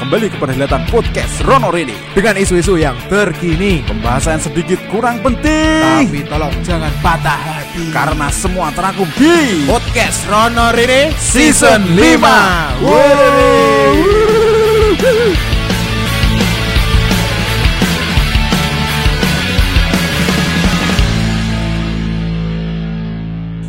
[0.00, 3.84] kembali ke perhelatan podcast Rono Rini dengan isu-isu yang terkini.
[3.84, 7.92] Pembahasan sedikit kurang penting Tapi tolong jangan patah hati.
[7.92, 12.80] karena semua terangkum di podcast Rono Rini Season 5.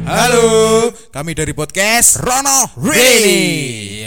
[0.05, 2.95] Halo, kami dari podcast Rono Rini.
[2.95, 3.43] Rini.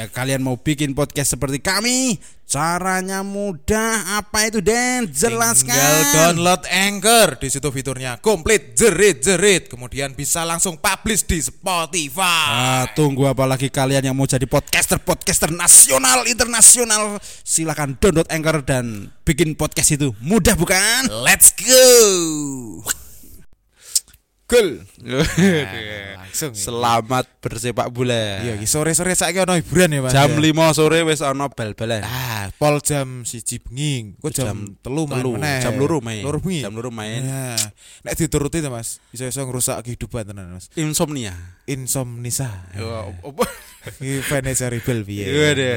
[0.00, 2.16] Ya, kalian mau bikin podcast seperti kami?
[2.48, 4.16] Caranya mudah.
[4.24, 5.12] Apa itu Den?
[5.12, 5.76] Jelaskan.
[5.76, 12.48] Tinggal download Anchor di situ fiturnya komplit jerit-jerit kemudian bisa langsung publish di Spotify.
[12.48, 18.64] Ah, tunggu apa lagi kalian yang mau jadi podcaster podcaster nasional internasional silakan download Anchor
[18.64, 21.12] dan bikin podcast itu mudah bukan?
[21.12, 21.84] Let's go.
[24.44, 24.84] Cool.
[25.00, 26.52] langsung.
[26.52, 26.58] ya.
[26.58, 28.44] Selamat bersepak bola.
[28.44, 30.12] Iya, sore-sore saiki ono hiburan ya, Mas.
[30.12, 30.52] Jam ya?
[30.52, 32.04] 5 sore wis ana bal-balan.
[32.04, 34.20] Ah, pol jam siji bengi.
[34.20, 35.60] Kok jam, Jam telu main telu, meneh.
[35.64, 36.20] jam loro main.
[36.20, 36.60] Loro bengi.
[36.60, 37.24] Jam loro main.
[37.24, 37.56] Nah,
[38.04, 39.00] nek dituruti to, Mas.
[39.08, 40.68] Bisa-bisa ngerusak kehidupan tenan, Mas.
[40.76, 41.32] Insomnia.
[41.64, 42.68] Insomnisa.
[42.76, 43.44] apa?
[43.96, 45.24] Iki Vanessa Rebel piye?
[45.24, 45.72] Waduh.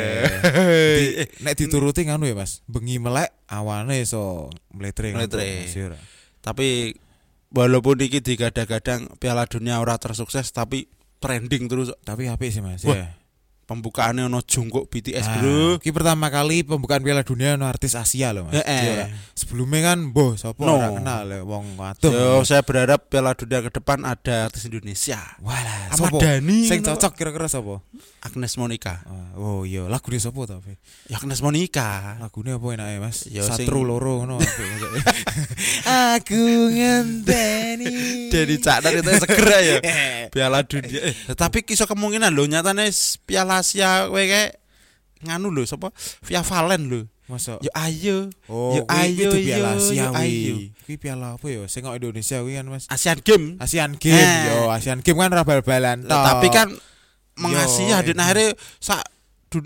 [1.00, 2.60] Di- Nek dituruti nganu ya, Mas.
[2.68, 5.16] Bengi melek awane iso mletre.
[5.16, 5.72] Mletre.
[6.44, 6.96] Tapi
[7.50, 12.84] walaupun iki digadang-gadang Piala Dunia ora tersukses tapi trending terus Tapi apik sih, Mas.
[12.84, 13.08] Wah, Ya.
[13.68, 15.84] pembukaannya ono jungkuk BTS, Ah, Bro.
[15.84, 18.56] Ki pertama kali pembukaan Piala Dunia no artis Asia loh, Mas.
[18.58, 19.06] Iya ora?
[19.34, 20.80] Sebelumnya kan boh sapa No.
[20.80, 22.08] ora kenal ya wong wadon.
[22.08, 25.20] So, saya berharap Piala Dunia ke depan ada artis Indonesia.
[25.44, 26.18] Walah, Ahmad sapa?
[26.18, 27.84] Dhani, Sing cocok kira-kira sapa?
[28.28, 29.02] Agnes Monica.
[29.04, 30.76] Ah, Oh iya, lagune sapa ta, Fe?
[31.08, 32.20] Ya Agnes Monica.
[32.20, 33.26] Lagune apa enake, Mas?
[33.28, 34.84] Ya, sing- Satru loro ngono apik, Mas.
[36.20, 38.28] Aku ngenteni.
[38.30, 39.76] Jadi caknan itu seger ya.
[40.34, 41.00] Piala Dunia.
[41.08, 44.60] Eh, tapi kisah kemungkinan lho nyatane s- Piala Asia kowe kayak
[45.24, 45.90] nganu lho sapa?
[46.22, 47.02] Via Valen lho.
[47.28, 48.32] Masa Yo ayo.
[48.48, 50.56] Oh, yo ayo di Piala yo, Asia yo ayo.
[50.84, 50.96] kuwi.
[50.96, 51.68] Piala apa ya?
[51.68, 52.88] Sing Indonesia kuwi kan, Mas.
[52.88, 53.60] Asian Game.
[53.60, 54.48] Asian Game, Eh.
[54.48, 56.04] yo Asian Game kan ora bal-balan.
[56.04, 56.24] tok.
[56.24, 56.68] Tapi kan
[57.38, 58.20] mengasihi Yo, dan ini.
[58.20, 59.02] akhirnya sak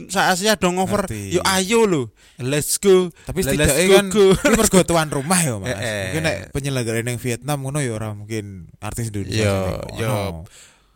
[0.07, 1.09] sak Asia dong over.
[1.09, 2.13] Yo ayo lho.
[2.37, 3.09] Let's go.
[3.25, 4.05] tapi Let's setidaknya go, kan
[4.45, 6.01] ini mergo tuan rumah ya mas Eh, eh.
[6.07, 9.57] mungkin nek penyelenggara yang Vietnam ngono ya ora mungkin artis Indonesia Yo,
[9.97, 10.15] yo.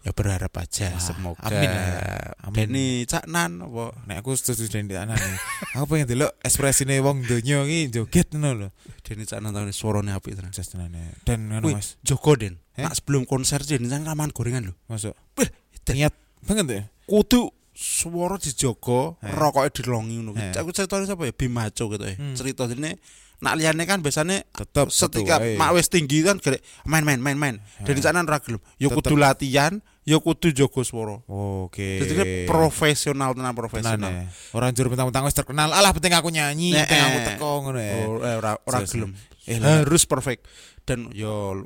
[0.01, 1.41] Ya berharap aja Wah, semoga.
[1.41, 2.37] amin lah.
[2.45, 2.57] Amin.
[2.61, 3.89] Deni Caknan apa?
[4.05, 5.37] nek aku setuju dengan anak nih
[5.73, 8.67] aku pengen delok ekspresine wong donya iki joget ngono lho
[9.01, 10.53] Deni Caknan tahun suaranya apik tenan.
[10.53, 12.61] just tenane dan ngono mas Joko Den.
[12.77, 12.85] Eh?
[12.85, 14.73] Nak sebelum konser Deni Caknan raman gorengan lho.
[14.85, 15.49] masuk Wih,
[15.81, 16.13] Dan niat
[16.45, 19.35] banget ya kudu suara dijogo, Eh.
[19.35, 20.31] rokoknya dilongi ngono.
[20.39, 20.55] Eh.
[20.55, 21.33] Aku ceritanya siapa ya?
[21.35, 22.15] Bimaco gitu ya.
[22.15, 22.33] Hmm.
[22.39, 22.95] Ini
[23.43, 27.35] nak liyane kan biasanya tetep setika betul, mak wis tinggi kan gede main main main
[27.35, 27.55] main.
[27.83, 28.01] Dan Eh.
[28.01, 28.63] sana ra gelem.
[28.79, 31.19] Ya kudu latihan, ya kudu jogo swara.
[31.27, 34.07] oke Jadi ini profesional tenan profesional.
[34.07, 37.95] ya orang juru bentang-bentang wis terkenal alah penting aku nyanyi penting aku teko ngono ya
[38.39, 39.11] ora ora gelem.
[39.45, 40.47] Harus perfect.
[40.87, 41.59] Dan yo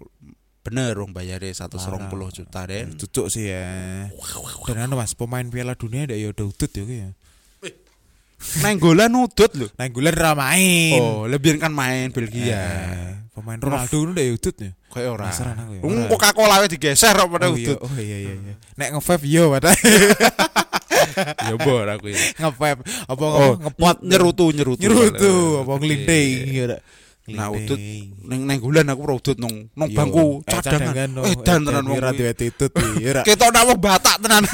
[0.69, 2.30] bener wong bayare 120 Parah.
[2.30, 2.94] juta den.
[2.94, 4.06] Tutuk sih ya.
[4.66, 7.09] Dan anu Mas, pemain Piala Dunia ndak ya udah udut ya ya.
[8.63, 9.68] Nenggolan udut lho.
[9.90, 11.02] Gulen ra main.
[11.02, 12.56] Oh, lebih kan main Belgia.
[12.56, 14.72] Eh, pemain Ronaldo ndak ya udut ya.
[14.90, 15.28] Kayak ora.
[15.28, 15.84] Ya.
[15.84, 16.07] Wong.
[16.07, 17.78] Coca-Cola wis digeser kok pada Oh iya, udut.
[17.84, 18.53] oh iya iya iya.
[18.80, 19.75] Nek nge-vape yo padahal
[21.50, 22.19] Ya bor aku ya.
[22.40, 24.81] nge-vape apa Oh, ngepot nyerutu nyerutu.
[24.81, 25.80] nyerutu apa Oke.
[25.84, 26.66] ngelinting ya.
[27.29, 27.79] Nah, udut
[28.25, 31.09] neng neng bulan aku udut nong nong Yo, bangku eh, cadangan.
[31.25, 31.97] Eh dan tenan wong.
[31.97, 33.22] ora duwe titut ya.
[33.28, 34.44] Ketok nak wong Batak tenan.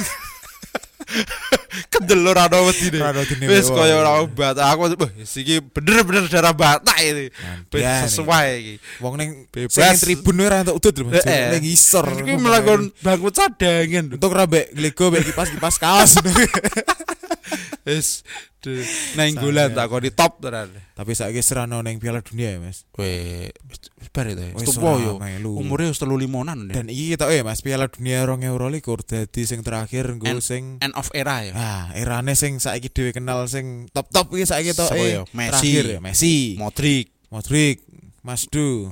[1.94, 3.00] Kendel ora ana wedine.
[3.46, 7.31] Wis kaya ora wong Batak aku wah iki bener-bener darah Batak ini.
[7.72, 8.75] Wis sesuai iki.
[9.00, 10.02] Wong ning Bebas.
[10.02, 11.09] tribun ora entuk udut lho.
[11.14, 11.44] Eh, eh.
[11.56, 12.09] Ning isor.
[12.09, 14.18] Iki melakukan bangku cadangan.
[14.18, 16.18] Untuk rabek glego mek kipas-kipas kaos.
[17.85, 18.25] Wis
[18.66, 18.81] de-
[19.14, 20.74] neng bulan tak kok di top tenan.
[20.92, 22.90] Tapi saiki serano ning Piala Dunia ya, Mas.
[22.98, 23.53] Weh,
[24.09, 24.42] bar itu.
[24.58, 25.22] Wis Wis tuwa yo.
[25.22, 25.53] melu.
[25.56, 26.74] Umure wis 35-an.
[26.74, 31.14] Dan iki kita ya Mas Piala Dunia 2022 dadi sing terakhir nggo sing end of
[31.14, 31.53] era ya.
[31.53, 35.22] Ah, erane sing saiki dhewe kenal sing top-top iki saiki tok Siapa ya?
[35.22, 35.26] eh.
[35.29, 35.70] Messi.
[35.78, 37.85] ya, Messi, Modric, Modric,
[38.26, 38.90] Masdu,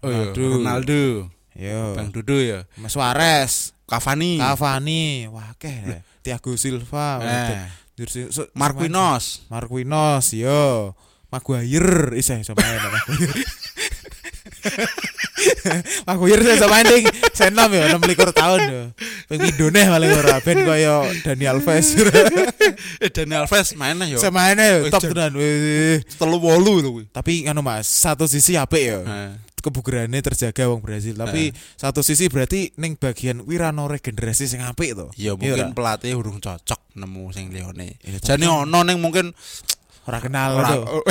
[0.00, 1.28] oh iya, Ronaldo.
[1.52, 6.00] Yo, Bang Dudu ya, Mas Suarez, Cavani, Cavani, wah akeh ya.
[6.24, 7.68] Thiago Silva, eh,
[8.30, 10.94] so- Marquinhos, Marquinhos, yo.
[11.32, 13.40] Maguire isih iso main Maguire.
[16.06, 18.82] Maguire iso iso main ding senom yo 26 tahun yo.
[19.32, 21.96] Ping pindone paling ora ben kaya Dani Alves.
[23.00, 24.20] eh Dani Alves main lah yo.
[24.20, 25.32] Iso main yo Wih, top tenan.
[25.32, 26.04] Wih.
[26.04, 27.04] Telu wolu lho kuwi.
[27.08, 29.00] Tapi anu Mas, satu sisi apik yo.
[29.62, 31.14] Kebugarannya terjaga wong Brazil.
[31.14, 35.06] Tapi satu sisi berarti ning bagian wirano regenerasi sing apik to.
[35.14, 35.76] Ya Iya mungkin ora?
[35.78, 37.96] pelatih urung cocok nemu sing liyane.
[38.02, 39.30] Iya, Jane ono ning mungkin
[40.02, 41.06] ora kenal ora oh.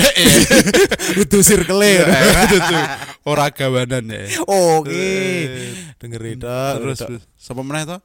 [1.15, 2.77] Itu circle itu
[3.23, 4.43] ora gawanan ya.
[4.43, 4.91] Oke.
[4.91, 7.23] Eh, Denger itu terus terus.
[7.39, 7.97] siapa meneh to?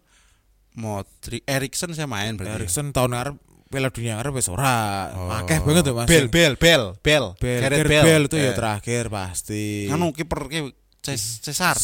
[0.77, 5.11] Modric Erikson saya main berarti Erikson tahun ngarep Piala Dunia ngarep wis ora.
[5.17, 5.31] Oh.
[5.35, 6.07] Akeh banget Mas.
[6.07, 8.55] Bel Bel Bel Bel Bel, Gareth Gareth Bale itu ya Eh.
[8.55, 9.91] terakhir pasti.
[9.91, 10.59] Anu kiper ki
[11.03, 11.75] Ces- Cesar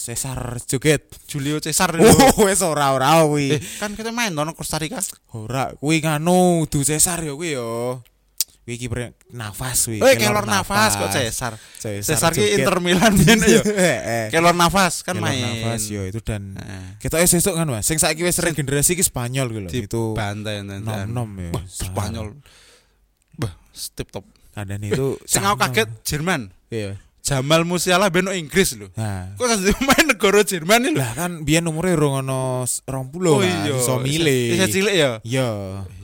[0.00, 1.06] Cesar joget.
[1.30, 3.58] Julio Cesar Oh, wis ora ora kuwi.
[3.58, 4.98] Eh, kan kita main tono Costa Rica
[5.34, 8.00] Ora, kuwi nganu du Cesar ya kuwi ya.
[8.60, 9.98] Kuwi kiper nafas kuwi.
[9.98, 11.58] Eh, kelor nafas kok Cesar.
[11.80, 12.54] Cesar, ki.
[12.54, 13.62] Inter Milan biyen ya.
[13.66, 14.24] Heeh.
[14.30, 15.42] Kelor nafas kan Kelor main.
[15.42, 16.54] nafas yo itu dan
[17.02, 17.88] kita wis sesuk kan Mas.
[17.88, 19.70] Sing saiki wis regenerasi ki Spanyol gitu loh.
[19.72, 21.50] Itu bantai nom nom ya.
[21.66, 22.38] Spanyol.
[23.34, 23.56] Bah,
[23.96, 24.22] tip top.
[24.54, 26.54] Kadang itu Sing aku kaget Jerman.
[26.70, 26.94] Iya.
[27.30, 28.90] Jamal Musiala ben nang Inggris lho.
[28.98, 30.98] Nah, Kok kan main negara Jerman lho.
[30.98, 32.90] lah kan biyen umure urung ono 20
[33.30, 33.70] Oh iya.
[33.70, 34.58] iso milih.
[34.58, 35.10] Bisa cilik ya.
[35.22, 35.46] Iya.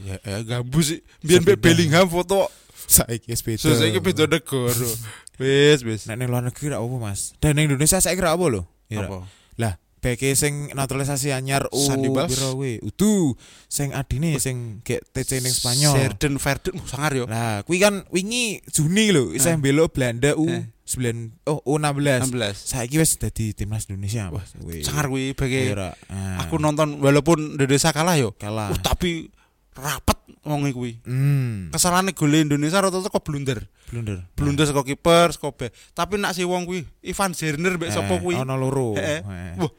[0.06, 1.00] Ya, ya gambus sih.
[1.19, 1.43] Biyen.
[1.43, 2.46] Mbak Bellingham foto.
[2.87, 3.58] Saiki wis beda.
[3.58, 4.87] Terus iki beda negara.
[5.43, 6.06] Wis, wis.
[6.08, 7.37] Nek ning luar negeri ra apa, Mas?
[7.37, 8.62] Dan ning Indonesia saiki ra apa lho?
[8.88, 9.05] Iya.
[9.05, 9.26] Apa?
[9.58, 12.31] Lah, beke sing naturalisasi anyar u Sandy Bas.
[12.31, 12.78] piro kuwi?
[12.81, 13.34] Udu
[13.66, 15.94] sing adine sing gek TC ning Spanyol.
[15.96, 17.25] Serden Verden oh, sangar yo.
[17.26, 19.56] Lah, kuwi kan wingi Juni lho, Eh.
[19.56, 20.69] mbelo Belanda U Eh.
[20.87, 22.31] 9 oh U16.
[22.31, 22.54] 16.
[22.54, 24.54] Saiki wis dadi timnas Indonesia, Mas.
[24.54, 24.87] Kuwi.
[24.87, 25.90] Sangar kuwi bagi Iya, Ra.
[26.06, 28.38] Ah, aku nonton walaupun Indonesia kalah yo.
[28.38, 28.70] kalah.
[28.70, 29.34] Uh, tapi
[29.75, 30.14] rapat
[30.46, 31.02] wong kuwi.
[31.02, 33.66] Hmm, Kesalahan gol Indonesia rata-rata kok blunder.
[33.90, 34.31] blunder.
[34.38, 35.75] Blunder saka kiper, saka.
[35.90, 38.34] Tapi nak si wong kuwi Ivan Zerner mbek sapa Eh, kuwi.
[38.38, 38.94] Ono loro.
[38.94, 39.20] Eh, eh.
[39.26, 39.52] Eh.
[39.58, 39.70] Wah.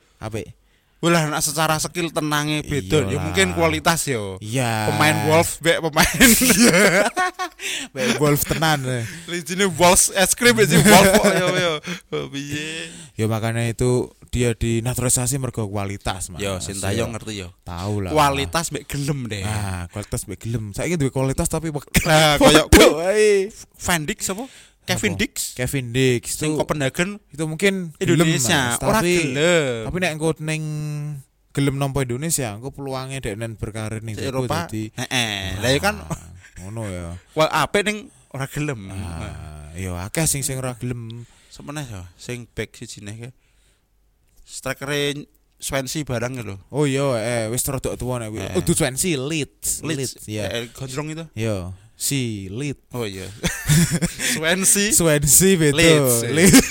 [0.97, 4.41] Walah nak secara skill tenange beda ya mungkin kualitas yo.
[4.41, 4.89] Iya.
[4.89, 6.09] Pemain Wolf mbek pemain
[7.93, 8.81] Baik Wolf tenan.
[9.29, 11.73] Legine Wolves es krim sih Wolf yo yo.
[12.09, 12.89] Oh, Piye?
[13.13, 16.41] Ya makanya itu dia dinaturalisasi mergo kualitas, Mas.
[16.41, 17.53] Yo Sintayong ngerti yo.
[17.61, 18.11] tahu lah.
[18.11, 19.45] Kualitas mbek gelem deh.
[19.45, 20.73] Ah, kualitas mbek gelem.
[20.73, 21.69] Saiki duwe kualitas tapi
[22.09, 22.65] Nah, koyo.
[23.85, 24.49] Van Dijk sapa?
[24.87, 25.21] Kevin Apa?
[25.21, 28.81] Dix Kevin Dix sing itu, Copenhagen itu mungkin gelem, Indonesia Mas.
[28.81, 29.83] ora tapi gelem.
[29.85, 30.63] tapi nek engko ning
[31.51, 35.59] gelem nampa Indonesia, engko peluangnya dek nen berkarir ning Eropa dadi Heeh.
[35.59, 35.95] Lah ya kan
[36.63, 37.19] ngono ya.
[37.35, 38.87] wah apik ning ora gelem.
[38.89, 41.27] Ah, ya akeh sing sing ora gelem.
[41.51, 43.35] Semeneh yo sing back siji nek
[44.47, 44.87] striker
[45.57, 46.61] Swansea barang ya lho.
[46.69, 48.45] Oh iya, eh wis rada tuwa nek kuwi.
[48.45, 48.53] Eh.
[48.53, 49.81] Oh, du Swansea Leeds.
[49.81, 50.45] Leeds ya.
[50.53, 51.25] Eh, gondrong itu.
[51.33, 52.93] Yo, si Leeds.
[52.93, 53.25] Oh iya.
[54.37, 55.81] Swansea Swansea betul.
[55.81, 56.15] Leeds.
[56.37, 56.67] Leeds.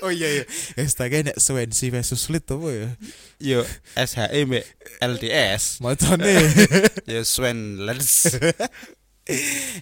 [0.00, 0.44] oh iya iya.
[0.98, 2.88] Tak nek Swansea versus Leeds apa ya?
[3.38, 3.60] yo
[3.94, 4.64] SHE mbek
[5.04, 5.84] LDS.
[5.84, 6.40] Macane.
[7.04, 8.32] Yo Swan Leeds.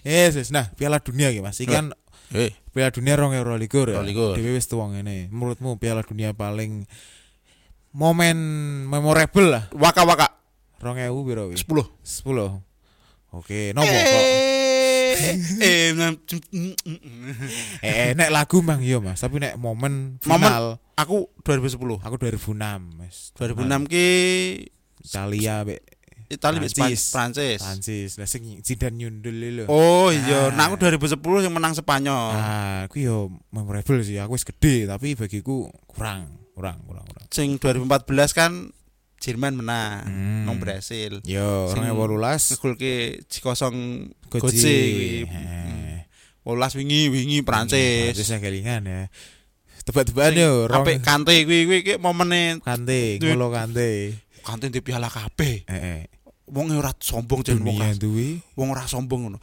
[0.03, 0.51] yes, yes.
[0.51, 1.57] Nah, Piala Dunia iki Mas.
[1.63, 1.95] Iki kan
[2.29, 4.05] Eh, Piala Dunia 2022 ya.
[4.05, 4.37] 22.
[4.37, 5.33] Dhewe wis tuwa ngene.
[5.33, 6.85] Menurutmu Piala Dunia paling
[7.89, 8.37] momen
[8.85, 10.27] memorable lah waka waka
[10.77, 11.57] 2000 piro wi?
[11.57, 11.65] 10.
[12.05, 12.68] 10.
[13.31, 14.23] Oke, nopo kok?
[15.09, 16.17] Eh, eh, nam-
[17.79, 20.65] Eh, nek lagu mang iya Mas, tapi nek momen Momen- final
[20.95, 21.99] aku 2010.
[21.99, 23.29] aku 2006 Mas.
[23.35, 24.07] 2006 ki
[24.99, 25.81] Italia mbek
[26.29, 27.09] Italia Prancis.
[27.09, 27.57] Prancis.
[27.59, 28.09] Prancis.
[28.15, 29.65] Lah sing Zidane nyundul lho.
[29.65, 30.53] Oh iya, Ah.
[30.53, 32.29] nah aku 2010 yang menang Spanyol.
[32.31, 33.17] Ah, aku yo
[33.49, 34.17] memorable sih.
[34.17, 37.25] Aku wis gede tapi bagiku kurang, kurang, kurang, kurang.
[37.29, 38.69] Sing 2014 kan
[39.19, 40.43] Jerman menang Hmm.
[40.47, 41.19] nang Brasil.
[41.27, 42.93] Yo, Sing- 2018 Ngegolke
[43.27, 43.77] Cikosong
[44.31, 44.39] Goji.
[44.39, 45.09] Goji kuwi.
[45.27, 45.97] Heeh.
[46.47, 48.15] 18 wingi wingi Prancis.
[48.15, 49.01] Prancis yang kelingan ya.
[49.83, 54.15] Tebak-tebakan yo, rong Apik Kante kuwi kuwi ki momene kante, ngolo kante.
[54.45, 55.67] Kante di piala kabeh.
[55.67, 56.07] Heeh.
[56.49, 59.37] Wong ora sombong jen wong duwe wong ora sombong ngono.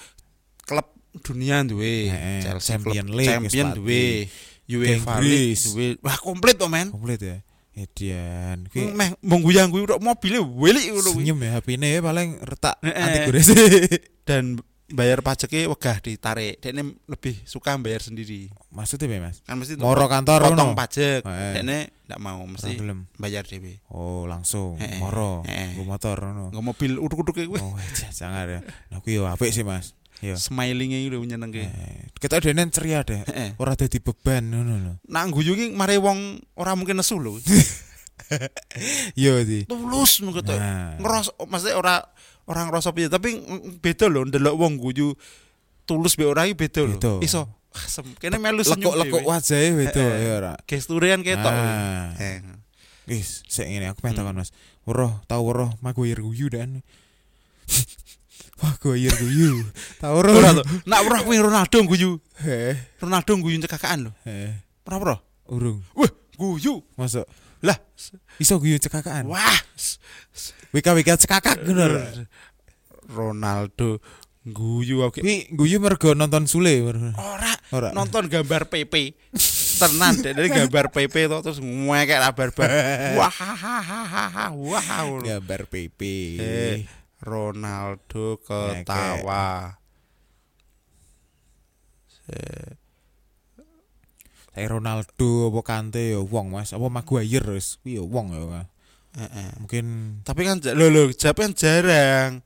[0.66, 0.86] Klub
[1.22, 2.10] dunia duwe,
[2.42, 4.26] Chelsea Champion League, Champion duwe,
[4.66, 5.22] UEFA.
[5.22, 5.86] League duwe.
[6.02, 6.90] Wah, komplit to, men.
[6.90, 7.38] komplit ya.
[7.76, 8.64] Edian.
[8.72, 11.22] Kuwi Meh mung guyang kuwi tok mobile welik ngono kuwi.
[11.22, 12.96] senyum ya HP-ne paling retak Heeh.
[12.96, 13.46] anti gores.
[14.28, 14.56] Dan
[14.88, 16.56] bayar pajaknya wegah ditarik.
[16.58, 18.48] Dekne lebih suka bayar sendiri.
[18.72, 19.44] Maksudnya piye, Mas?
[19.44, 20.78] Kan mesti Moro kantor potong ngono.
[20.78, 21.20] pajak.
[21.20, 21.52] Heeh.
[21.60, 21.78] Dekne
[22.08, 23.04] ndak mau mesti gelem.
[23.20, 23.82] bayar dhewe.
[23.92, 25.44] Oh, langsung moro.
[25.44, 26.44] Nggo motor ngono.
[26.56, 27.60] Nggak mobil uduk-uduk kuwi.
[27.60, 27.76] Oh,
[28.10, 28.60] jangan ya.
[28.88, 29.92] Nah, kuwi apik sih, Mas.
[30.24, 30.32] Yo.
[30.32, 31.60] Smiling-e lho nyenengke.
[31.68, 33.20] Eh, Kita dene ceria deh.
[33.28, 33.50] Heeh.
[33.60, 34.92] Ora dadi beban ngono lho.
[35.12, 37.36] Nak guyu ki mare wong ora mungkin nesu lho.
[39.22, 39.68] Yo di.
[39.68, 40.40] Tulus ngono.
[40.40, 40.96] Nah.
[40.96, 41.94] Ngeros maksudnya ora
[42.48, 43.36] orang ngerasa piye, tapi
[43.84, 45.12] beda lho ndelok wong guyu
[45.84, 46.88] tulus be ora beda.
[46.88, 47.20] Beda.
[47.20, 47.44] Iso
[47.76, 48.08] asem.
[48.16, 48.96] Kene melu senyum.
[48.96, 49.28] Lekuk-lekuk dhewe.
[49.28, 50.16] wajahe beda Heeh.
[50.24, 50.52] ya ora.
[50.64, 51.52] Gesturean ketok.
[51.52, 52.16] Ah.
[52.16, 52.40] Eh.
[53.06, 54.50] Wis, sik ngene aku pengen takon Mas.
[54.82, 56.82] Weruh, tau weruh Maguire guyu dan.
[58.56, 59.64] Wah, Maguire guyu.
[60.00, 60.32] Tau weruh.
[60.32, 60.62] Ora to.
[60.88, 62.16] Nak ora kuwi Ronaldo guyu.
[62.40, 62.72] Heh.
[63.00, 64.12] Ronaldo guyu cekakaan lho.
[64.24, 64.56] Heh.
[64.88, 65.16] Ora ora.
[65.52, 65.84] Urung.
[65.92, 66.08] Wah,
[66.40, 66.80] guyu.
[66.96, 67.28] Masuk.
[67.60, 67.76] Lah,
[68.36, 69.28] Iso guyu cekakaan.
[69.28, 69.60] wah.
[70.72, 72.04] Wika-wika cekakak ora?
[73.06, 74.00] Ronaldo
[74.46, 75.26] Guyu aku.
[75.26, 76.78] Kuwi guyu mergo nonton Sule.
[76.86, 77.90] Ora, Ora.
[77.90, 79.18] nonton gambar PP.
[79.76, 82.70] Tenan dari gambar PP to terus ngekek lah barbar.
[83.18, 84.86] Wah, hahaha, wah.
[85.18, 86.00] Gambar PP.
[86.38, 86.76] Eh,
[87.26, 89.74] Ronaldo ketawa.
[94.54, 98.64] Saya Ronaldo apa Kante ya wong Mas, apa Maguire wis kuwi ya wong ya.
[99.16, 99.48] Heeh.
[99.60, 99.86] Mungkin
[100.24, 102.40] Tapi kan lho lho, jape kan jarang.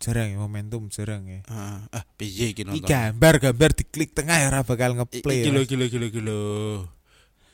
[0.00, 1.44] jarang ya momentum jarang ya.
[1.44, 1.78] Heeh.
[1.92, 2.88] Ah, piye iki nonton?
[2.88, 5.44] gambar-gambar diklik tengah ya ora bakal ngeplay.
[5.44, 6.40] Iki lho, iki lho, iki lho, iki lho.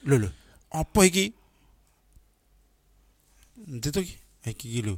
[0.07, 0.31] Lho lho,
[0.71, 1.35] apa iki?
[3.67, 4.15] Ndi to iki?
[4.47, 4.95] Eh, Iki iki lho.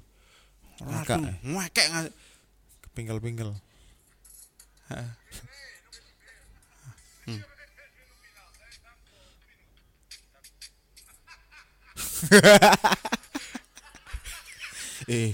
[0.78, 2.14] Aduh, ngekek nga-
[2.94, 3.50] Pingkel-pingkel.
[15.08, 15.32] eh.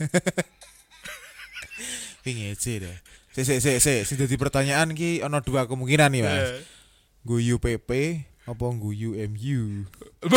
[2.24, 2.96] Ping ngece deh.
[3.32, 6.50] Sik sik sik sik sing dadi pertanyaan ki ana dua kemungkinan nih, Mas.
[6.52, 6.62] Eh.
[7.24, 7.90] Guyu PP
[8.48, 9.84] apa guyu MU?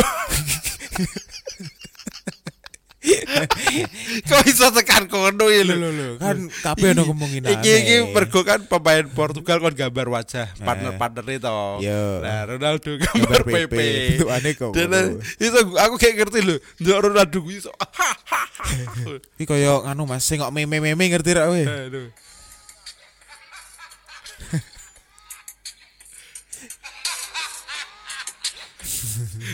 [4.30, 5.76] Kok iso tekan kono ya lho.
[5.76, 7.50] Lho kan kabeh ana kemungkinan.
[7.60, 11.52] Iki iki mergo kan pemain Portugal kon gambar wajah partner-partner itu.
[11.84, 12.24] Yo.
[12.24, 13.56] Nah, Ronaldo gambar PP.
[13.68, 13.76] PP.
[14.24, 14.72] Bentukane kok.
[14.72, 17.72] Dan itu aku kayak ngerti lho, ndelok Ronaldo kuwi iso.
[19.40, 21.60] Iki kaya anu Mas sing kok meme-meme ngerti ra kowe?
[21.60, 22.08] Aduh.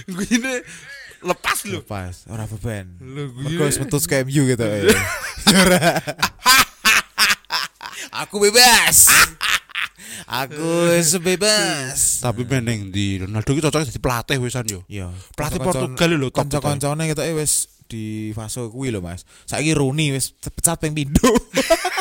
[1.20, 1.84] Lepas lho.
[1.84, 2.96] Lepas, ora beban.
[3.04, 4.64] Lho Mergo wis metu ke MU gitu.
[4.64, 4.88] eh.
[8.24, 9.08] Aku bebas.
[10.28, 12.20] Aku wis bebas.
[12.22, 14.82] Tapi meneng di Ronaldo ki cocok jadi pelatih wisan yo.
[14.88, 16.48] Iya, Pelatih Portugal lho top.
[16.48, 19.24] Kanca-kancane ketoke wis di fase kuwi lho Mas.
[19.48, 21.32] Saiki Rooney wis pecat ping pindho.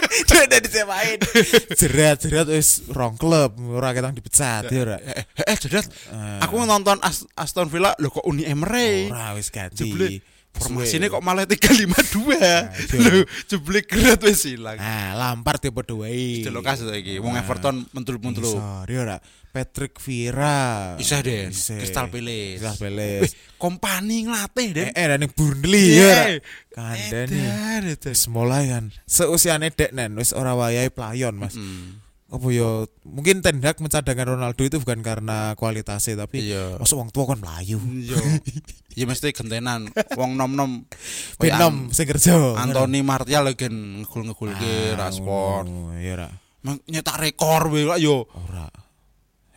[0.29, 1.19] Dia udah disemain.
[1.75, 4.97] Jerat-jerat wis rong klub, ora ketang dipecat ya ora.
[5.03, 5.89] Eh, eh, eh jelas.
[6.11, 9.11] Eh, Aku nonton As- Aston Villa lho kok Uni Emery.
[9.11, 9.91] ora wis ganti.
[10.59, 11.15] Formasinya Suwe.
[11.17, 12.35] kok malah 352.
[12.39, 12.57] iya.
[12.99, 14.77] Lho, jebule gerat wis ilang.
[14.77, 16.43] Nah, Lampard ya padha wae.
[16.43, 17.43] Delok kasus iki, wong Nah.
[17.47, 18.45] Everton mentul-mentul.
[18.45, 19.19] Sorry ora.
[19.49, 20.95] Patrick Vieira.
[21.01, 21.81] Isih Den, Isih.
[21.81, 22.61] Crystal Palace.
[22.61, 23.33] Crystal Palace.
[23.57, 24.87] kompani nglatih Den.
[24.93, 26.37] Eh, eh ning Burnley Iya.
[26.37, 26.85] ya.
[26.95, 27.83] Edan, edan.
[28.05, 28.93] Wis mulai kan.
[29.09, 31.57] Seusiane dek nen wis ora wayahe playon, Mas.
[31.57, 31.99] Hmm.
[32.29, 36.77] Apa yo mungkin Ten Hag mencadangkan Ronaldo itu bukan karena kualitasnya tapi Iya.
[36.77, 37.81] masuk wong tua kan melayu.
[37.81, 38.21] Yo.
[38.93, 40.85] Ya mesti gentenan wong Ben
[41.41, 42.37] Kayak nom sing kerja.
[42.61, 45.67] Anthony Martial lagi ngegul-ngegulke Ah, Rashford.
[45.73, 46.29] ngono, Iya.
[46.61, 48.29] Mang- Nyetak rekor wae yo.
[48.29, 48.69] Ora.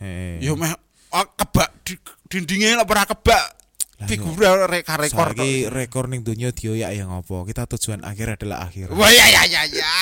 [0.00, 0.40] Heeh.
[0.40, 0.72] Yo meh
[1.12, 3.60] ah, kebak di, dindingnya lah pernah kebak.
[4.02, 5.30] Figura reka rekor.
[5.30, 7.46] Saiki rekor ning dunia dioyak yang apa?
[7.46, 8.90] Kita tujuan akhir adalah akhir.
[8.90, 9.94] Wah ya ya ya ya.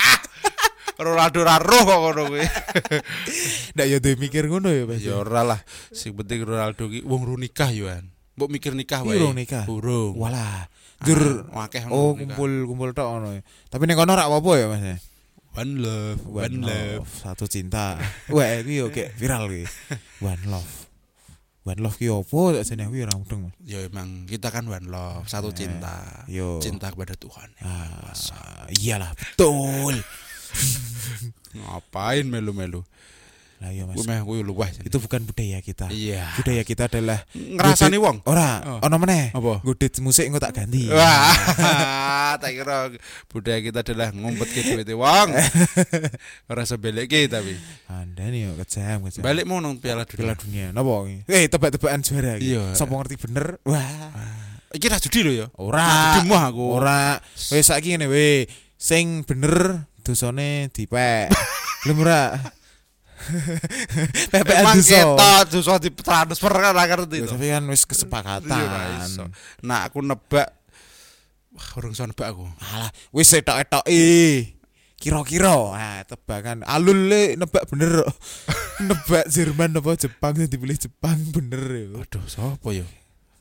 [1.01, 2.45] Ronaldo ra roh kok ngono kuwi.
[3.75, 5.01] Ndak ya duwe mikir ngono ya, Mas.
[5.01, 5.61] Ya ora lah.
[5.91, 8.13] Sing penting Ronaldo ki wong ru nikah yo an.
[8.37, 9.17] Mbok mikir nikah wae.
[9.17, 9.65] Urung nikah?
[9.65, 10.13] Urung.
[10.17, 10.69] Walah.
[11.01, 13.33] Jur Ah, akeh Oh, kumpul-kumpul tok ngono.
[13.33, 13.41] ya.
[13.67, 15.01] Tapi ning kono ora apa-apa ya, Mas.
[15.51, 17.09] One love, one, love.
[17.11, 17.99] satu cinta.
[18.35, 19.67] Wah, iki yo kayak viral iki.
[20.23, 20.73] One love.
[21.61, 23.57] One love ki opo tak jane aku ora mudeng, Mas.
[23.65, 26.23] Ya emang kita kan one love, satu cinta.
[26.31, 26.61] Yo.
[26.63, 27.51] Cinta kepada Tuhan.
[27.61, 28.15] Ah,
[28.71, 29.99] iyalah betul.
[31.53, 32.83] Ngapain melu-melu?
[33.61, 34.09] Lah iya, Mas.
[34.09, 34.73] Meh kuwi luweh.
[34.81, 35.93] Itu bukan budaya kita.
[35.93, 36.33] Iya.
[36.33, 38.25] Budaya kita adalah Ngrasani wong.
[38.25, 38.81] Ora, Oh.
[38.89, 39.37] ono meneh.
[39.37, 39.61] Apa?
[39.61, 40.89] Godit musik engko tak ganti.
[40.89, 41.37] Wah,
[42.41, 42.89] tak kira
[43.29, 45.29] budaya kita adalah ngumpet ke duit wong.
[46.51, 47.53] Ora sebeleke tapi.
[47.93, 49.21] Anda nih yo kejam, kejam.
[49.21, 50.73] Balik mau nang Piala Piala Dunia.
[50.73, 50.81] dunia.
[50.81, 51.19] Napa iki?
[51.29, 52.57] Eh, tebak-tebakan juara iki.
[52.57, 52.73] Iya.
[52.73, 53.61] Sapa ngerti bener?
[53.69, 54.09] Wah.
[54.73, 55.47] Iki ra judi lho ya.
[55.61, 56.17] Ora.
[56.17, 56.65] Judi aku.
[56.81, 57.21] Ora.
[57.53, 58.49] Wis saiki ngene we.
[58.81, 61.31] Sing bener dosane dipek.
[62.01, 62.37] Ora.
[64.33, 64.97] Pepek Emang dosa.
[64.97, 67.37] kita dosa di transfer kan ra ngerti to.
[67.37, 69.29] Tapi kan wis Iya, kesepakatan.
[69.61, 70.49] Nah, aku nebak
[71.51, 72.47] Wah, iso nebak aku.
[72.47, 73.85] Alah, wis etok-etok
[75.01, 78.05] Kira-kira, ah tebakan alul le nebak bener.
[78.89, 81.87] nebak Jerman apa Jepang sing dipilih Jepang bener ya.
[82.05, 82.85] Aduh, sapa ya?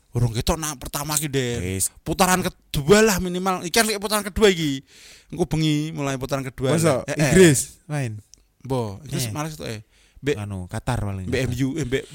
[0.10, 1.62] Urung ketok nak pertama ki, Den.
[1.62, 3.62] Wis Putaran kedua lah minimal.
[3.62, 4.82] Iki kan lek putaran kedua iki.
[5.30, 6.74] Engko bengi mulai putaran kedua.
[6.74, 7.30] masa Eh, eh.
[7.30, 8.18] Inggris main.
[8.66, 9.32] Bo, Inggris Eh.
[9.32, 9.86] males tuh eh.
[10.20, 11.30] Be Anu Qatar paling.
[11.30, 12.00] BMU eh be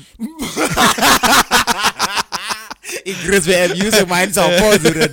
[3.04, 5.08] Inggris BMU sing main sapa juran.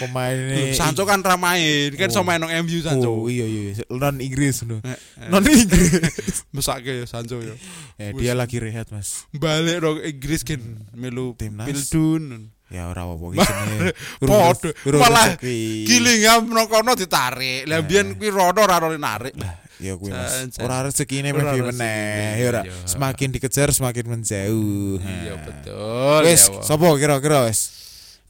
[0.00, 2.24] Pemaine Sancho kan ra main, kan Oh.
[2.24, 3.10] main nang MU Sancho.
[3.12, 4.80] Oh iya iya non Inggris no.
[4.80, 5.28] Eh, eh.
[5.28, 5.92] Non Inggris.
[6.56, 7.52] Mesake ya Sancho ya.
[8.00, 9.28] eh, dia lagi rehat, Mas.
[9.32, 10.60] Balik dong Inggris kan
[10.96, 11.68] melu Timnas.
[11.68, 12.48] Pildun.
[12.72, 13.88] Ya ora apa-apa iki jenenge.
[15.04, 15.36] Malah.
[15.84, 17.68] Gillingham nang kono ditarik.
[17.68, 19.36] Lah biyen kuwi rono ora narik.
[19.82, 20.54] Ya kuwi Mas.
[20.56, 22.38] Ora rezekine mesti meneh.
[22.38, 22.62] Ya ora.
[22.62, 22.72] iya.
[22.86, 24.96] Semakin dikejar semakin menjauh.
[24.98, 26.20] Iya betul.
[26.22, 27.60] Wis, ya, sapa kira-kira wis?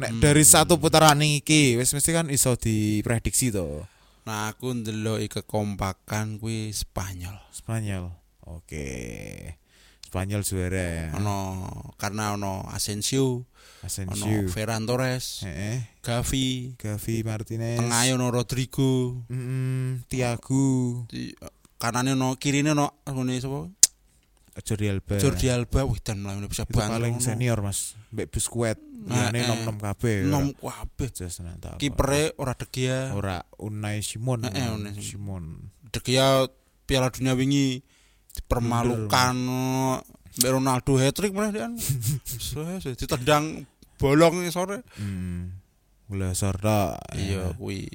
[0.00, 0.20] Nek Hmm.
[0.20, 3.84] dari satu putaran iki wis mesti kan iso diprediksi to.
[4.24, 7.36] Nah aku ndelok kekompakan kuwi Spanyol.
[7.52, 8.10] Spanyol.
[8.48, 8.88] Oke.
[10.12, 11.06] Spanyol juara ya.
[11.16, 11.56] Ono
[11.96, 13.48] karena ono Asensio,
[13.80, 14.44] ono Asensio.
[14.52, 15.88] Ferran Torres, Heeh.
[16.04, 17.80] Gavi, Gavi Martinez.
[17.80, 21.08] tengah ono Rodrigo, Mm, Tiago.
[21.08, 21.32] di
[21.80, 23.64] kanane ono kirine ono ngene sapa?
[24.60, 25.16] Jordi Alba.
[25.16, 26.92] Jordi Alba wih dan mlayu bisa Itu bantu.
[26.92, 27.24] paling ono.
[27.24, 27.96] senior Mas.
[28.12, 28.84] Mbek Busquets.
[29.08, 29.64] Nah, Ini eh.
[29.64, 30.28] kabeh.
[30.28, 30.28] ora.
[30.28, 31.08] Nom kabeh.
[31.40, 31.80] Nang tak.
[31.80, 33.16] Kipere ora De Gea.
[33.16, 34.44] ora Unai Simon.
[34.44, 35.72] Eh, eh, Unai Simon.
[35.88, 36.44] De Gea
[36.84, 37.80] Piala Dunia wingi
[38.52, 39.34] dipermalukan
[40.42, 41.68] Ronaldo hat-trick mana dia
[42.92, 43.64] ditendang
[43.96, 44.84] bolong sore.
[45.00, 45.56] Hmm.
[46.36, 47.00] Sorda.
[47.16, 47.88] Iya, kuwi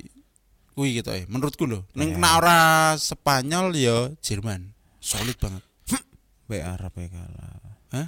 [0.73, 1.25] kuwi gitu ya.
[1.29, 2.15] Menurutku loh, ning Eh.
[2.17, 2.59] kena ora
[2.97, 4.73] Spanyol ya Jerman.
[4.97, 5.61] Solid banget.
[6.49, 7.61] Mbek Arab e kalah.
[7.93, 8.07] Hah?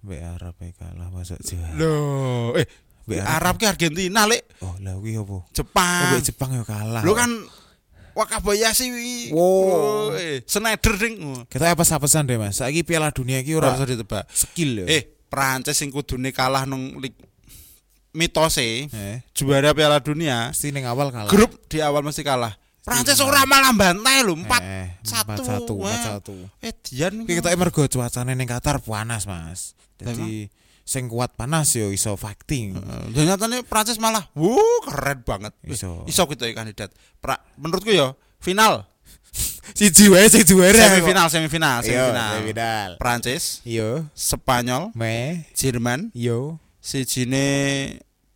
[0.00, 1.76] Mbek Arab e kalah masuk juara.
[1.76, 2.64] Loh, eh
[3.04, 5.40] Mbek Arab ke Argentina lek Oh, lah kuwi opo?
[5.40, 6.16] Oh, Jepang.
[6.16, 7.04] mbek Jepang yo kalah.
[7.04, 7.28] Lo kan
[8.14, 9.12] Wakabayashi wi.
[9.30, 9.40] Wow.
[9.40, 11.16] Oh, eh, Snyder ding.
[11.46, 12.58] Kita apa pesan deh Mas?
[12.58, 14.26] Saiki Piala Dunia iki ora usah ditebak.
[14.32, 15.00] skill ya.
[15.00, 16.98] Eh, Prancis sing kudune kalah nang
[18.10, 20.50] mitose Eh, juara Piala Dunia.
[20.50, 21.30] pasti ning awal kalah.
[21.30, 22.54] Grup di awal mesti kalah.
[22.80, 25.76] Prancis ora malah bantai lho, 4 eh, satu.
[25.76, 26.18] 4-1, Wah.
[26.18, 26.48] 4-1.
[26.64, 29.76] Eh, Dian Iki kita mergo cuacane ning Qatar panas, Mas.
[30.00, 30.48] Jadi
[30.90, 32.74] sing kuat panas yo iso fighting.
[33.14, 35.54] Dan nyatanya Prancis malah, wuh keren banget.
[35.62, 36.02] Iso.
[36.04, 36.90] Iso gitu ya kandidat.
[37.22, 38.10] Pra, menurutku ya
[38.42, 38.90] final,
[39.78, 40.74] Siji wae sing juara.
[40.74, 42.30] semifinal, semifinal, Iya, semifinal.
[42.34, 42.90] semifinal.
[42.98, 46.58] Prancis, Yo, Spanyol, me, Jerman, yo.
[46.82, 47.46] sijine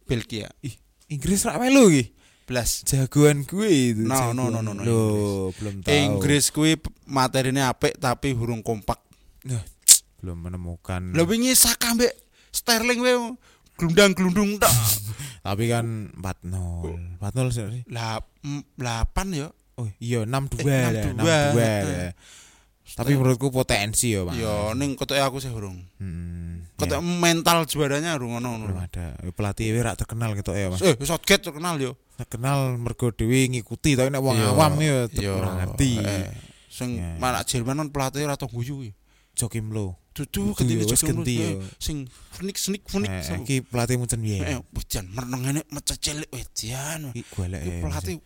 [0.07, 0.47] Belgia.
[0.63, 0.79] Ih,
[1.11, 2.15] Inggris rak melu iki.
[2.45, 2.85] Blas.
[2.85, 4.05] Jagoan gue itu.
[4.05, 5.91] No, no, no, no, no, Loh, belum tahu.
[5.91, 9.01] Inggris kuwi p- materinya apik tapi hurung kompak.
[10.21, 11.17] belum menemukan.
[11.17, 11.97] Lah wingi Saka
[12.55, 13.15] Sterling wae
[13.75, 14.71] glundang-glundung tok.
[15.43, 17.19] Tapi kan 4-0.
[17.19, 17.83] 4-0 sih.
[17.91, 19.51] Lah mm, 8 ya.
[19.75, 21.19] Oh, iya 6-2 Eh, lah, 6-2.
[21.19, 22.13] 6-2 lah.
[22.85, 24.37] Tapi menurutku potensi ya, Pak.
[24.37, 25.83] Ya ning kotoke aku sih hurung.
[25.99, 29.19] Hmm, Kotok ya, mental juaranya hurung ono belum ada.
[29.35, 30.79] Pelatih rak terkenal gitu ya, Mas.
[30.79, 31.99] Eh, Southgate terkenal yo.
[32.15, 35.91] Terkenal mergo dhewe ngikuti tapi nek wong Iya, awam ya tetep iya, ora ngerti.
[35.99, 36.25] eh.
[36.71, 37.19] Sing Ya.
[37.19, 38.93] mana Jerman kan pelatih ora tau guyu ya.
[39.35, 39.99] Jokim Lo.
[40.15, 41.37] dudu kene wis kendi
[41.83, 43.11] sing funik funik eh, funik
[43.43, 44.39] iki pelatih mutan piye?
[44.47, 48.17] Eh, Hujan merenang ene mececelik wedian iki golek eh, pelatih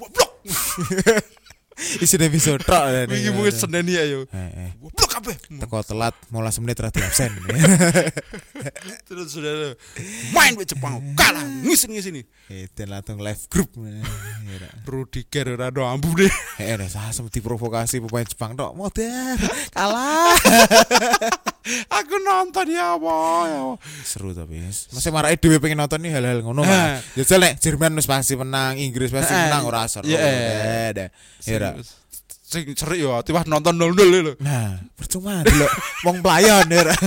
[0.00, 0.30] goblok
[2.04, 2.84] Isine bisa tok.
[2.88, 3.32] ya, Wingi nih.
[3.32, 4.28] mungkin Senin ya yo.
[4.28, 4.70] Eh, eh.
[4.78, 5.36] Goblok kabeh.
[5.60, 7.32] Teko telat 15 menit ra absen.
[9.08, 9.74] Terus sudah
[10.36, 12.22] main di Jepang kalah ngisin-ngisini.
[12.52, 13.70] Eh, dan langsung live group.
[13.80, 14.04] Ya,
[14.62, 14.72] rak.
[14.86, 16.32] Rudiger ora ambu deh.
[16.60, 18.72] Eh, udah sah sempat diprovokasi pemain Jepang tok.
[18.76, 19.38] Modern.
[19.72, 20.36] Kalah.
[21.88, 23.14] Aku nonton ya apa
[23.46, 23.58] ya.
[23.70, 23.74] apa.
[24.02, 24.58] Seru tapi.
[24.66, 26.68] Masih marai dhewe pengen nonton nih hal-hal ngono Eh.
[26.68, 26.98] mah.
[27.14, 29.46] Jajal nek Jerman wis pasti menang, Inggris pasti Eh.
[29.46, 30.06] menang ora seru.
[30.06, 30.18] Iya.
[30.18, 31.08] Eh, dah.
[31.46, 31.72] Ya.
[32.52, 34.36] Sing serik ya, tiba nonton 0-0 lho.
[34.36, 35.72] Nah, percuma delok
[36.04, 36.84] wong playon ya.
[36.84, 37.00] rak.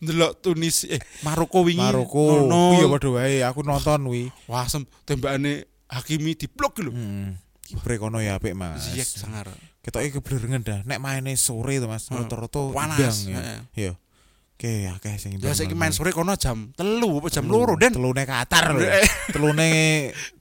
[0.00, 1.84] Ndelok Tunis eh Maroko wingi.
[1.84, 2.48] Maroko.
[2.48, 2.80] Nol-nol.
[2.80, 4.32] Iya padha wae, aku nonton wi.
[4.48, 6.96] Wah, sem tembakane Hakimi diblok lho.
[6.96, 7.36] Heeh.
[7.76, 8.88] Kiper kono ya apik, Mas.
[8.88, 9.52] Ziyech sangar.
[9.84, 10.80] Ketoke keblerengen dah.
[10.88, 12.08] Nek maine sore to, Mas.
[12.08, 12.24] Hmm.
[12.24, 13.60] Rata-rata Panas, ya.
[13.76, 13.92] Iya.
[14.54, 17.90] Oke, akeh sing Ya saiki main sore kono jam telu apa jam loro Den.
[17.90, 18.86] Telune Qatar lho.
[18.86, 19.02] Eh.
[19.34, 19.68] Telune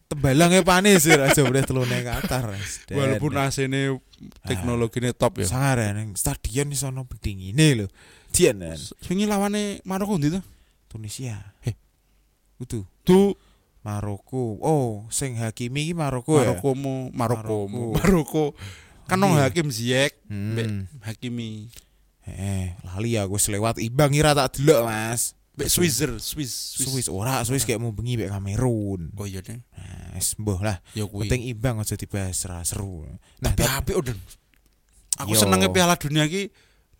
[0.05, 2.53] tembalange panis ya aja boleh telune Qatar.
[2.93, 3.97] Walaupun AC-ne
[4.45, 5.49] teknologine top ya.
[5.49, 7.87] sangar ya ning stadion iso ono bedingine lho.
[8.29, 8.61] Dian.
[9.09, 10.45] Wingi lawane Maroko ndi to?
[10.93, 11.57] Tunisia.
[11.65, 11.73] Eh.
[12.61, 13.33] Itu Tuh
[13.81, 14.61] Maroko.
[14.61, 16.53] Oh, sing Hakimi iki Maroko ya.
[16.53, 17.97] Maroko mu Maroko Maroko.
[17.97, 18.45] Maroko.
[19.05, 19.47] Kan nong Iya.
[19.47, 20.87] Hakim Ziyech, Hmm.
[21.03, 21.67] Hakimi,
[22.23, 25.35] Eh, lali aku wis lewat imbang ira tak delok, Mas.
[25.53, 29.11] mbek Swisser, Swiss, Swiss ora, Swiss kayak mau bengi mbek Kamerun.
[29.13, 29.59] Oh iya deh.
[29.59, 30.79] Nah, wis mbuh lah.
[30.95, 31.27] Ya kuwi.
[31.27, 33.05] Penting imbang aja dibahas seru.
[33.37, 34.15] Nah, Tapi tapi apik udah.
[35.19, 36.49] Aku senengnya Piala Dunia ki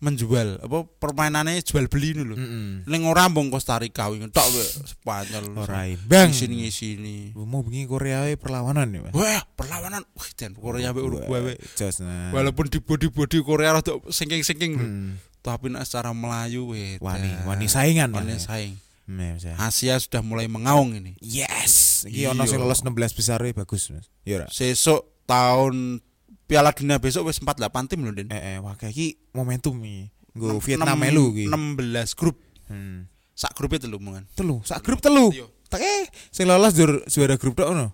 [0.04, 2.36] menjual apa permainannya jual beli ini lho.
[2.36, 2.84] Mm-mm.
[2.84, 4.44] Ning ora mbong Costa Rica wingi tok
[4.84, 5.56] Spanyol.
[5.56, 6.28] ora imbang.
[6.30, 7.32] sini sini.
[7.32, 9.12] Mau bengi Korea perlawanan ya, Mas.
[9.16, 10.04] Wah, perlawanan.
[10.12, 11.56] Wah, dan Korea mbek Uruguay.
[11.74, 12.28] Jos nah.
[12.36, 14.84] Walaupun di body-body Korea rada singking-singking lho.
[14.84, 15.10] Hmm.
[15.40, 17.00] Tapi nek secara Melayu we.
[17.00, 18.44] wani wani saingan Wani Mas.
[18.44, 18.76] saing.
[19.04, 19.52] Nah, ya.
[19.60, 21.12] Asia sudah mulai mengaung ini.
[21.20, 22.32] Yes, iki Iya.
[22.32, 24.08] ono sing lolos 16 besar e bagus, Mas.
[24.24, 24.48] Ya ora.
[24.48, 26.00] Sesuk tahun
[26.44, 28.28] Piala Dunia besok wis 48 tim lho, Den.
[28.28, 30.12] Eh, eh, wah kayak iki momentum iki.
[30.36, 31.46] Nggo Vietnam melu iki.
[31.48, 32.36] 16 grup.
[32.64, 33.08] Hmm.
[33.34, 34.24] sak grupe telu mungan.
[34.38, 35.34] Telu, sak grup telu.
[35.34, 35.46] Iya.
[35.66, 37.90] Tak eh sing lolos juara, juara grup tok ngono.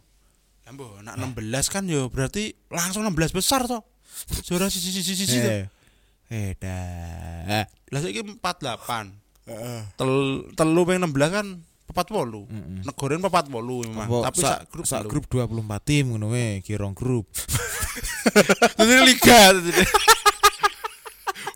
[0.69, 3.81] Ya mbok nak 16 kan yo berarti langsung 16 besar toh.
[4.45, 5.49] Juara siji siji toh.
[5.49, 5.65] Eh.
[6.29, 7.65] Eh dah.
[7.89, 9.97] Lah saiki 48.
[9.97, 10.13] Tel
[10.53, 11.47] telu ping 16 kan
[11.89, 12.53] 48.
[12.53, 12.79] Mm-mm.
[12.87, 14.07] Negara 48 memang.
[14.07, 17.27] Apa, Tapi sak grup sak grup 24 tim ngono we, kirong grup.
[18.79, 19.41] Itu liga.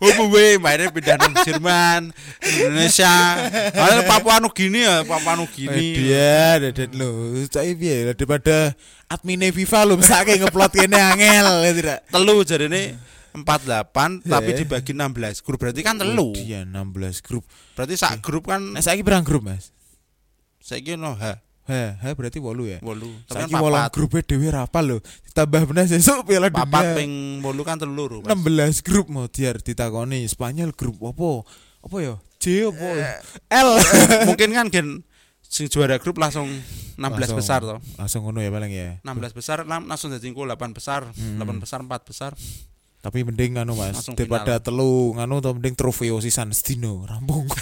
[0.02, 3.08] Oh, gue mainnya pindah nang Jerman, Indonesia,
[3.72, 5.86] ada Papua Nugini ya, Papua Eh, Nugini.
[5.96, 7.32] dia dadet lho.
[7.46, 8.74] Cak piye daripada
[9.08, 11.98] admine FIFA lho mesake ngeplot kene angel ya tidak.
[12.10, 12.82] Telu jadi ini
[13.32, 14.56] 48 tapi Ya.
[14.60, 16.36] dibagi 16 grup berarti kan telu.
[16.36, 17.46] Dia 16 grup.
[17.72, 19.70] Berarti sak grup kan Nah, saiki berang grup, Mas?
[20.60, 22.78] saiki no ha Heh, heh berarti 8 ya.
[22.84, 23.24] 8.
[23.24, 23.88] Tapi Saiki kan papat.
[23.96, 24.98] grupe dhewe rapal lho.
[25.00, 26.98] Ditambah meneh sesuk Piala Papat Dunia.
[27.00, 28.18] ping 8 kan telu lho.
[28.20, 28.36] Mas.
[28.36, 31.48] 16 grup mau diar ditakoni Spanyol grup apa?
[31.88, 32.14] Apa ya?
[32.36, 32.88] J apa?
[32.92, 33.12] ya?
[33.64, 33.70] L.
[34.28, 34.88] Mungkin kan gen
[35.40, 36.44] sing juara grup langsung
[37.00, 37.38] 16 Langsung.
[37.40, 37.80] besar toh.
[37.96, 39.00] Langsung ngono ya paling ya.
[39.00, 42.32] 16 besar langsung jadi 8 besar, 8 besar 4 besar.
[43.00, 47.48] Tapi mending nganu Mas, Langsung daripada telu nganu to mending trofeo sisan sedino rampung.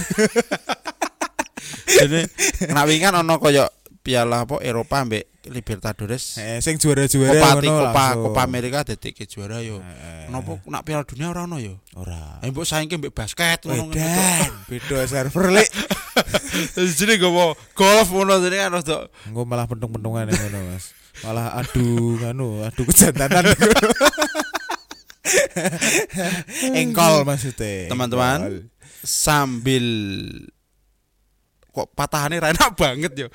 [2.03, 2.27] Jadi
[2.63, 3.67] kena wingi kan ono koyo
[4.03, 6.39] piala apa Eropa mbek Libertadores.
[6.39, 8.05] Eh sing juara-juara Copa ngono Copa.
[8.15, 9.83] Copa Amerika detik ke juara yo.
[9.83, 11.83] Eh, Kenapa nak piala dunia ora ono yo?
[11.99, 12.39] Ora.
[12.43, 15.71] Ayo mbok saingke mbek basket ngono Wedan, beda server lek.
[16.79, 20.95] Jadi gowo golf ngono jadi kan rada Engko malah pentung-pentungan yang ngono, Mas.
[21.27, 23.51] Malah adu nganu, adu kejantanan.
[26.79, 27.91] Engkol maksudnya.
[27.91, 28.71] Teman-teman.
[29.03, 29.85] Sambil
[31.73, 33.29] kok patahannya enak banget yo.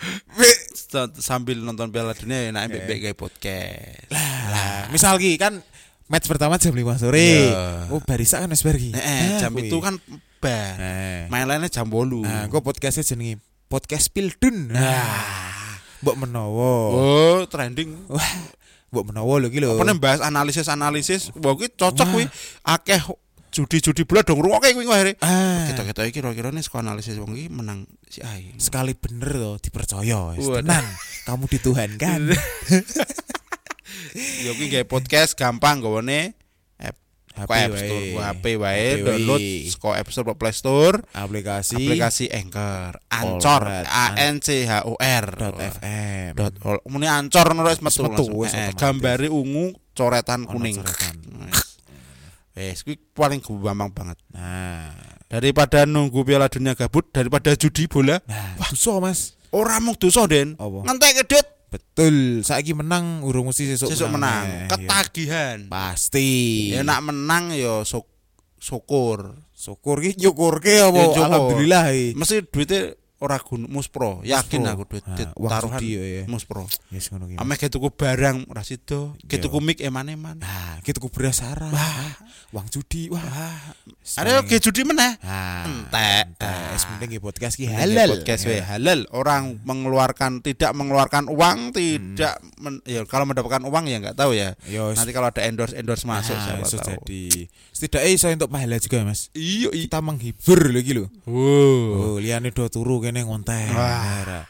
[1.18, 4.08] sambil nonton Piala Dunia enak mbek mbek gawe podcast.
[4.14, 5.60] Lah, misal ki kan
[6.08, 7.50] match pertama jam 5 sore.
[7.50, 7.92] Iya.
[7.92, 8.78] Oh, barisa kan wis bar.
[8.78, 9.98] Eh, eh, jam itu kan
[10.40, 10.70] bah.
[10.80, 11.22] Eh.
[11.28, 12.24] Main lainnya jam 8.
[12.24, 14.72] Nah, kok podcastnya jenenge podcast Pildun.
[14.72, 16.72] Nah, mbok menawa.
[16.94, 18.08] Oh, trending.
[18.08, 18.32] Wah,
[18.94, 19.76] mbok menawa lho ki lho.
[19.76, 22.26] Apa bahas analisis-analisis, wah cocok kuwi
[22.64, 23.02] akeh
[23.58, 25.18] judi-judi bola dong ruwoke kuwi akhirnya.
[25.26, 28.54] Ah, Kita-kita iki kira-kira nih saka analisis wong iki menang si Ai.
[28.62, 30.38] sekali bener loh dipercaya.
[30.38, 30.46] wis.
[30.46, 30.62] Waduh.
[30.62, 30.86] Tenan,
[31.26, 32.22] kamu dituhankan.
[34.18, 36.34] Ya kuwi gawe podcast gampang gawone
[36.78, 36.98] app
[37.38, 37.78] HP App wae.
[37.78, 43.64] Store, HP wae, download saka App Store Play Store, aplikasi, aplikasi Anchor, Ancor.
[43.86, 45.26] A N C H O R.
[45.38, 46.34] dot FM.
[46.34, 46.54] Dot
[46.90, 48.10] muni Ancor ngono wis metu.
[48.50, 48.74] Eh.
[48.74, 50.82] Gambare ungu, coretan kuning.
[50.82, 51.16] coretan.
[52.58, 54.18] Wes kuwi paling gampang banget.
[54.34, 54.90] Nah,
[55.30, 59.38] Daripada nunggu Piala Dunia gabut, daripada judi bola, nah, dosa Mas.
[59.54, 60.58] ora mung dosa Den.
[60.58, 64.56] Ngentek duit Betul, saiki menang urung mesti sesuk sesuk menang, meneh.
[64.56, 64.68] Iya.
[64.72, 65.58] ketagihan.
[65.68, 66.32] Pasti.
[66.72, 68.08] Ya nak menang ya syuk-
[68.56, 69.36] syukur.
[69.52, 71.02] syukur ki nyukurke apa?
[71.12, 71.28] Ya.
[71.28, 71.84] Alhamdulillah.
[71.92, 72.16] i.
[72.16, 74.22] Mesti duitnya ora gun muspro.
[74.22, 74.74] Yakin Muspro.
[74.74, 75.18] aku duit, Ah,
[75.50, 76.70] taruhan judi ya, muspro.
[76.90, 77.36] Yes ngono ki.
[77.36, 79.44] Ame ke tuku barang ora sido, ke Iya.
[79.44, 80.38] tuku mic eman-eman.
[80.38, 81.42] Nah, kita ku beras.
[81.42, 82.14] Wah.
[82.50, 83.10] Uang judi.
[83.10, 83.76] Wah.
[84.16, 85.18] Ada ke judi meneh.
[85.20, 86.38] Nah, Entek.
[86.72, 88.22] Es mending ki podcast ki Halal.
[88.22, 89.04] Podcast we halal.
[89.10, 94.54] Orang mengeluarkan tidak mengeluarkan uang, tidak men- ya kalau mendapatkan uang ya nggak tahu ya.
[94.64, 97.02] Yo, Nanti kalau ada endorse endorse masuk nah, siapa tahu.
[97.02, 97.50] jadi.
[97.70, 99.30] Setidaknya iso untuk pahala juga, Mas.
[99.34, 99.86] Iya, iya.
[99.86, 101.10] Kita menghibur lagi lho.
[101.26, 101.90] Wow.
[101.94, 103.72] Oh, liane do turu kene ngonten.
[103.72, 104.04] Wah.
[104.04, 104.42] Ya, Ra.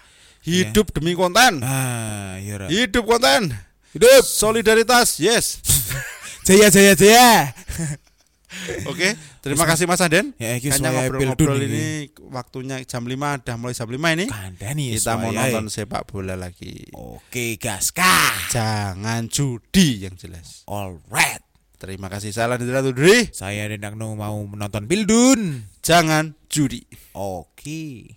[0.47, 1.59] Hidup demi konten.
[1.59, 2.67] Ah, iya ra.
[2.71, 3.51] Hidup konten.
[3.91, 5.19] Hidup solidaritas.
[5.19, 5.59] Yes.
[6.47, 7.51] Jaya jaya jaya.
[8.87, 10.31] Oke, terima kasih Mas Aden.
[10.39, 14.25] Ya iki ngobrol-ngobrol ini waktunya jam 5 udah mulai jam 5 ini.
[14.31, 16.87] Kandani Kita mau nonton sepak bola lagi.
[16.95, 18.47] Oke, gaskah.
[18.47, 20.63] Jangan judi yang jelas.
[20.63, 21.43] Alright.
[21.77, 22.65] Terima kasih salah di
[22.95, 23.29] Dri.
[23.35, 25.67] Saya Dendang mau menonton Pildun.
[25.83, 26.87] Jangan judi.
[27.13, 28.16] Oke.